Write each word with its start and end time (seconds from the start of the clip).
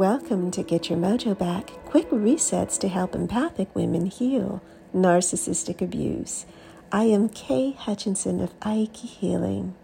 Welcome 0.00 0.50
to 0.52 0.62
Get 0.62 0.88
Your 0.88 0.98
Mojo 0.98 1.36
Back 1.36 1.72
quick 1.84 2.08
resets 2.08 2.78
to 2.78 2.88
help 2.88 3.14
empathic 3.14 3.76
women 3.76 4.06
heal 4.06 4.62
narcissistic 4.94 5.82
abuse. 5.82 6.46
I 6.90 7.04
am 7.04 7.28
Kay 7.28 7.72
Hutchinson 7.72 8.40
of 8.40 8.58
Aiki 8.60 9.04
Healing. 9.04 9.74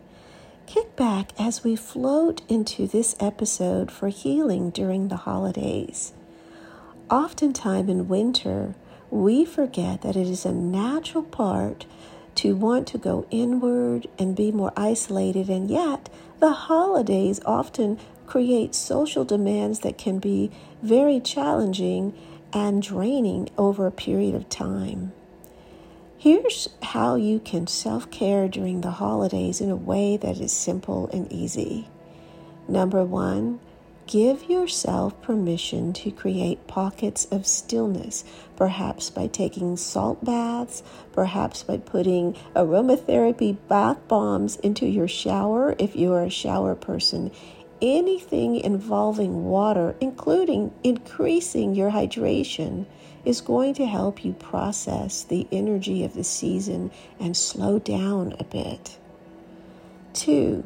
Kick 0.66 0.96
back 0.96 1.32
as 1.38 1.62
we 1.62 1.76
float 1.76 2.40
into 2.48 2.86
this 2.86 3.14
episode 3.20 3.92
for 3.92 4.08
healing 4.08 4.70
during 4.70 5.08
the 5.08 5.16
holidays. 5.16 6.14
Oftentimes 7.10 7.90
in 7.90 8.08
winter, 8.08 8.74
we 9.10 9.44
forget 9.44 10.00
that 10.00 10.16
it 10.16 10.28
is 10.28 10.46
a 10.46 10.52
natural 10.52 11.24
part 11.24 11.84
to 12.36 12.56
want 12.56 12.86
to 12.86 12.96
go 12.96 13.26
inward 13.30 14.06
and 14.18 14.34
be 14.34 14.50
more 14.50 14.72
isolated, 14.78 15.50
and 15.50 15.70
yet 15.70 16.08
the 16.40 16.52
holidays 16.52 17.38
often 17.44 17.98
create 18.26 18.74
social 18.74 19.24
demands 19.24 19.80
that 19.80 19.98
can 19.98 20.18
be 20.18 20.50
very 20.82 21.20
challenging 21.20 22.14
and 22.52 22.82
draining 22.82 23.48
over 23.58 23.86
a 23.86 23.92
period 23.92 24.34
of 24.34 24.48
time. 24.48 25.12
Here's 26.18 26.68
how 26.82 27.16
you 27.16 27.38
can 27.38 27.66
self 27.66 28.10
care 28.10 28.48
during 28.48 28.80
the 28.80 28.92
holidays 28.92 29.60
in 29.60 29.70
a 29.70 29.76
way 29.76 30.16
that 30.16 30.40
is 30.40 30.52
simple 30.52 31.08
and 31.12 31.30
easy. 31.30 31.88
Number 32.66 33.04
one, 33.04 33.60
give 34.06 34.48
yourself 34.48 35.20
permission 35.20 35.92
to 35.92 36.10
create 36.10 36.66
pockets 36.66 37.26
of 37.26 37.46
stillness, 37.46 38.24
perhaps 38.56 39.10
by 39.10 39.26
taking 39.26 39.76
salt 39.76 40.24
baths, 40.24 40.82
perhaps 41.12 41.62
by 41.62 41.76
putting 41.76 42.34
aromatherapy 42.54 43.56
bath 43.68 43.98
bombs 44.08 44.56
into 44.56 44.86
your 44.86 45.08
shower 45.08 45.76
if 45.78 45.94
you're 45.94 46.22
a 46.22 46.30
shower 46.30 46.74
person. 46.74 47.30
Anything 47.82 48.56
involving 48.56 49.44
water, 49.44 49.94
including 50.00 50.72
increasing 50.82 51.74
your 51.74 51.90
hydration, 51.90 52.86
is 53.24 53.40
going 53.40 53.74
to 53.74 53.86
help 53.86 54.24
you 54.24 54.32
process 54.32 55.24
the 55.24 55.46
energy 55.52 56.04
of 56.04 56.14
the 56.14 56.24
season 56.24 56.90
and 57.20 57.36
slow 57.36 57.78
down 57.78 58.34
a 58.38 58.44
bit. 58.44 58.96
Two, 60.14 60.64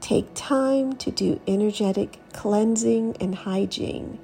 take 0.00 0.26
time 0.34 0.96
to 0.96 1.10
do 1.10 1.40
energetic 1.46 2.18
cleansing 2.32 3.16
and 3.20 3.34
hygiene. 3.34 4.18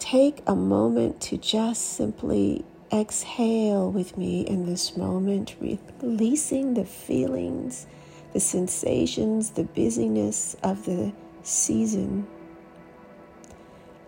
Take 0.00 0.42
a 0.46 0.56
moment 0.56 1.20
to 1.22 1.36
just 1.36 1.92
simply 1.92 2.64
exhale 2.90 3.90
with 3.90 4.16
me 4.16 4.40
in 4.40 4.66
this 4.66 4.96
moment, 4.96 5.54
releasing 6.00 6.74
the 6.74 6.84
feelings, 6.84 7.86
the 8.32 8.40
sensations, 8.40 9.50
the 9.50 9.64
busyness 9.64 10.56
of 10.62 10.84
the 10.84 11.12
season. 11.42 12.26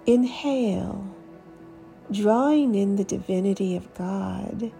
Inhale 0.07 1.05
drawing 2.11 2.75
in 2.75 2.97
the 2.97 3.05
divinity 3.05 3.77
of 3.77 3.93
God, 3.95 4.73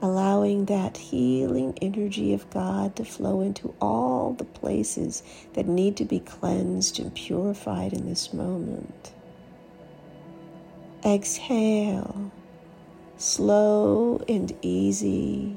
allowing 0.00 0.64
that 0.64 0.96
healing 0.96 1.78
energy 1.80 2.34
of 2.34 2.48
God 2.50 2.96
to 2.96 3.04
flow 3.04 3.40
into 3.40 3.72
all 3.80 4.32
the 4.32 4.44
places 4.44 5.22
that 5.54 5.68
need 5.68 5.96
to 5.98 6.04
be 6.04 6.18
cleansed 6.18 6.98
and 6.98 7.14
purified 7.14 7.92
in 7.92 8.08
this 8.08 8.32
moment. 8.32 9.12
Exhale, 11.04 12.32
slow 13.16 14.22
and 14.28 14.52
easy, 14.62 15.56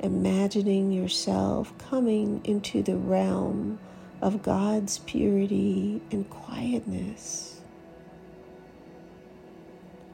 imagining 0.00 0.92
yourself 0.92 1.76
coming 1.78 2.40
into 2.44 2.82
the 2.82 2.96
realm 2.96 3.78
of 4.20 4.42
God's 4.42 4.98
purity 4.98 6.00
and 6.10 6.28
quietness. 6.28 7.60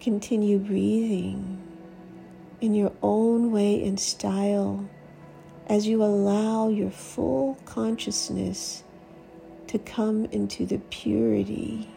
Continue 0.01 0.59
breathing 0.59 1.63
in 2.61 2.75
your 2.75 2.93
own 3.03 3.51
way 3.51 3.85
and 3.87 3.99
style 3.99 4.89
as 5.67 5.87
you 5.87 6.03
allow 6.03 6.69
your 6.69 6.91
full 6.91 7.59
consciousness 7.65 8.85
to 9.67 9.79
come 9.79 10.27
into 10.27 10.67
the 10.67 10.79
purity, 10.91 11.89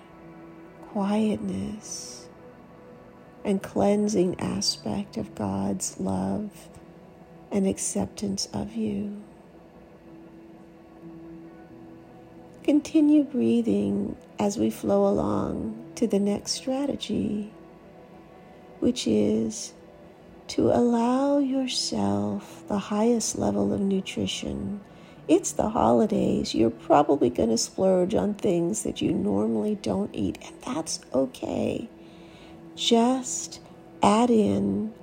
quietness, 0.89 2.27
and 3.43 3.61
cleansing 3.61 4.39
aspect 4.39 5.17
of 5.17 5.35
God's 5.35 5.99
love 5.99 6.69
and 7.51 7.67
acceptance 7.67 8.47
of 8.53 8.75
you. 8.75 9.21
Continue 12.63 13.23
breathing 13.23 14.17
as 14.39 14.57
we 14.57 14.69
flow 14.69 15.07
along 15.07 15.85
to 15.95 16.07
the 16.07 16.19
next 16.19 16.51
strategy 16.51 17.51
which 18.79 19.07
is 19.07 19.73
to 20.47 20.69
allow 20.71 21.39
yourself 21.39 22.63
the 22.67 22.77
highest 22.77 23.37
level 23.37 23.73
of 23.73 23.81
nutrition. 23.81 24.79
It's 25.27 25.51
the 25.51 25.69
holidays. 25.69 26.55
You're 26.55 26.69
probably 26.69 27.29
going 27.29 27.49
to 27.49 27.57
splurge 27.57 28.15
on 28.15 28.33
things 28.35 28.83
that 28.83 29.01
you 29.01 29.11
normally 29.11 29.75
don't 29.75 30.13
eat, 30.15 30.37
and 30.45 30.55
that's 30.61 31.01
okay. 31.13 31.89
Just 32.75 33.59
add 34.01 34.29
in 34.29 34.93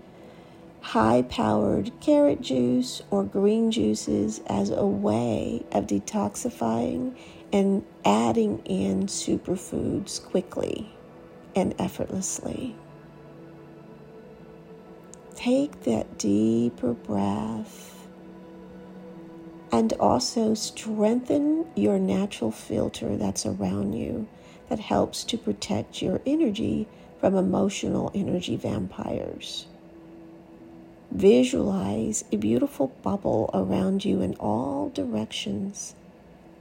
high 0.85 1.23
powered 1.23 1.91
carrot 2.03 2.43
juice 2.43 3.01
or 3.11 3.25
green 3.25 3.71
juices 3.71 4.43
as 4.47 4.69
a 4.69 4.85
way 4.85 5.65
of 5.73 5.87
detoxifying 5.87 7.17
and 7.55 7.83
adding 8.05 8.59
in 8.67 9.07
superfoods 9.07 10.23
quickly 10.23 10.95
and 11.57 11.75
effortlessly. 11.79 12.77
Take 15.35 15.85
that 15.85 16.19
deeper 16.19 16.93
breath 16.93 18.07
and 19.73 19.95
also 19.95 20.53
strengthen 20.53 21.67
your 21.75 21.99
natural 21.99 22.51
filter 22.51 23.17
that's 23.17 23.47
around 23.47 23.95
you 23.95 24.29
that 24.69 24.81
helps 24.81 25.25
to 25.25 25.39
protect 25.39 26.03
your 26.03 26.21
energy 26.27 26.87
from 27.19 27.35
emotional 27.37 28.13
energy 28.15 28.57
vampires. 28.57 29.67
Visualize 31.15 32.25
a 32.33 32.37
beautiful 32.37 32.89
bubble 33.05 33.49
around 33.55 34.05
you 34.05 34.21
in 34.21 34.35
all 34.41 34.89
directions, 34.89 35.95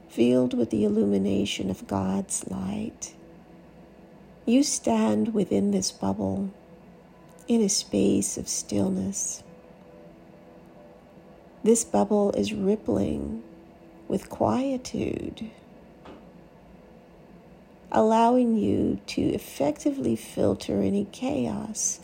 filled 0.10 0.54
with 0.54 0.70
the 0.70 0.84
illumination 0.84 1.72
of 1.72 1.88
God's 1.88 2.48
light. 2.48 3.16
You 4.46 4.62
stand 4.62 5.34
within 5.34 5.72
this 5.72 5.92
bubble 5.92 6.52
in 7.48 7.62
a 7.62 7.68
space 7.68 8.38
of 8.38 8.48
stillness. 8.48 9.42
This 11.64 11.84
bubble 11.84 12.32
is 12.34 12.54
rippling 12.54 13.42
with 14.08 14.30
quietude, 14.30 15.50
allowing 17.92 18.56
you 18.56 19.00
to 19.08 19.22
effectively 19.22 20.16
filter 20.16 20.80
any 20.80 21.06
chaos 21.06 22.02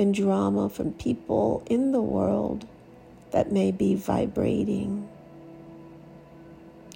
and 0.00 0.12
drama 0.14 0.68
from 0.68 0.92
people 0.94 1.62
in 1.66 1.92
the 1.92 2.00
world 2.00 2.66
that 3.30 3.52
may 3.52 3.70
be 3.70 3.94
vibrating 3.94 5.08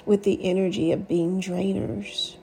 with 0.05 0.25
the 0.25 0.45
energy 0.45 0.91
of 0.91 1.07
being 1.07 1.41
drainers. 1.41 2.37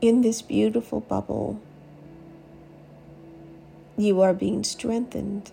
in 0.00 0.20
this 0.20 0.42
beautiful 0.42 1.00
bubble, 1.00 1.60
you 3.96 4.20
are 4.20 4.34
being 4.34 4.62
strengthened 4.62 5.50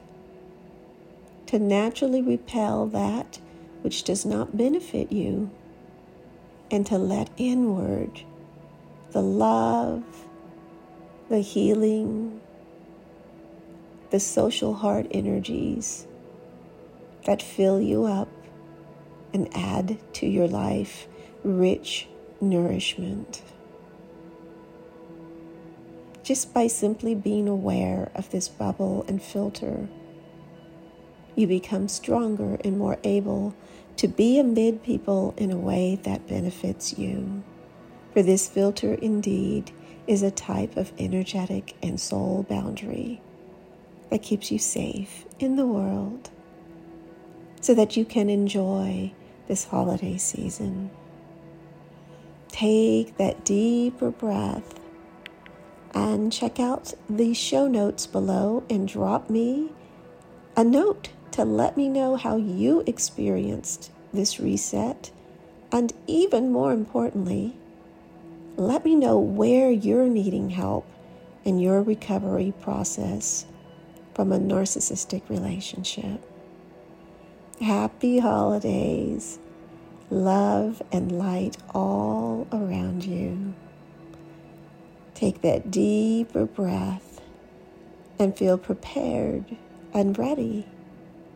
to 1.48 1.58
naturally 1.58 2.22
repel 2.22 2.86
that 2.88 3.40
which 3.82 4.04
does 4.04 4.26
not 4.26 4.56
benefit 4.58 5.12
you 5.12 5.50
and 6.72 6.86
to 6.86 6.98
let 6.98 7.30
inward 7.38 8.22
the 9.12 9.22
love, 9.22 10.04
the 11.34 11.40
healing, 11.40 12.40
the 14.12 14.20
social 14.20 14.76
heart 14.76 15.08
energies 15.10 16.06
that 17.26 17.42
fill 17.42 17.82
you 17.82 18.04
up 18.04 18.30
and 19.34 19.50
add 19.58 19.98
to 20.14 20.28
your 20.28 20.48
life 20.48 21.08
rich 21.44 22.08
nourishment 22.40 23.42
just 26.22 26.54
by 26.54 26.68
simply 26.68 27.16
being 27.16 27.48
aware 27.48 28.12
of 28.14 28.30
this 28.30 28.48
bubble 28.48 29.04
and 29.08 29.20
filter. 29.20 29.90
You 31.36 31.48
become 31.48 31.88
stronger 31.88 32.60
and 32.64 32.78
more 32.78 33.00
able 33.04 33.56
to 33.98 34.08
be 34.08 34.38
amid 34.38 34.84
people 34.84 35.34
in 35.36 35.50
a 35.50 35.58
way 35.58 36.00
that 36.04 36.28
benefits 36.28 37.00
you. 37.00 37.42
For 38.14 38.22
this 38.22 38.48
filter 38.48 38.94
indeed 38.94 39.72
is 40.08 40.22
a 40.22 40.32
type 40.32 40.78
of 40.78 40.92
energetic 40.98 41.76
and 41.82 42.00
soul 42.00 42.46
boundary 42.50 43.22
that 44.10 44.22
keeps 44.22 44.52
you 44.52 44.60
safe 44.60 45.26
in 45.40 45.56
the 45.56 45.66
world 45.66 46.30
so 47.62 47.74
that 47.74 47.96
you 47.96 48.06
can 48.06 48.30
enjoy 48.30 49.12
this 49.48 49.66
holiday 49.66 50.18
season. 50.18 50.90
Take 52.50 53.18
that 53.18 53.44
deeper 53.46 54.12
breath 54.12 54.80
and 55.94 56.32
check 56.32 56.60
out 56.60 56.94
the 57.10 57.34
show 57.34 57.68
notes 57.68 58.06
below 58.06 58.64
and 58.70 58.88
drop 58.88 59.30
me 59.30 59.72
a 60.56 60.64
note 60.64 61.10
to 61.32 61.44
let 61.44 61.78
me 61.78 61.90
know 61.90 62.16
how 62.16 62.36
you 62.38 62.84
experienced 62.86 63.92
this 64.14 64.40
reset. 64.40 65.12
And 65.72 65.92
even 66.06 66.52
more 66.52 66.72
importantly, 66.72 67.58
let 68.56 68.86
me 68.86 68.96
know 68.96 69.18
where 69.18 69.72
you're 69.72 70.08
needing 70.08 70.50
help 70.50 70.88
in 71.44 71.60
your 71.60 71.82
recovery 71.82 72.54
process 72.62 73.46
from 74.14 74.32
a 74.32 74.40
narcissistic 74.40 75.28
relationship. 75.30 76.24
Happy 77.60 78.20
holidays. 78.20 79.40
Love 80.10 80.82
and 80.92 81.12
light 81.12 81.58
all 81.74 82.48
around 82.52 83.04
you. 83.04 83.56
Take 85.16 85.42
that 85.42 85.72
deeper 85.72 86.46
breath 86.46 87.22
and 88.20 88.38
feel 88.38 88.58
prepared 88.58 89.58
and 89.94 90.18
ready 90.18 90.68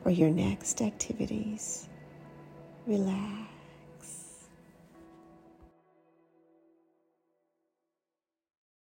for 0.04 0.12
your 0.12 0.30
next 0.30 0.82
activities. 0.82 1.88
Relax. 2.86 3.57